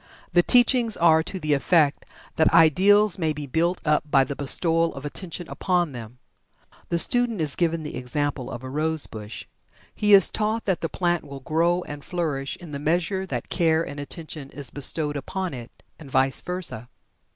[0.33, 4.95] The teachings are to the effect that "ideals" may be built up by the bestowal
[4.95, 6.17] of attention upon them.
[6.89, 9.45] The student is given the example of a rose bush.
[9.93, 13.87] He is taught that the plant will grow and flourish in the measure that care
[13.87, 15.69] and attention is bestowed upon it
[15.99, 16.89] and vice versa.